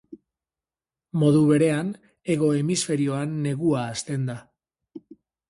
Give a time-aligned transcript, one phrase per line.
[1.23, 1.91] Modu berean,
[2.35, 4.39] hego hemisferioan negua hasten da.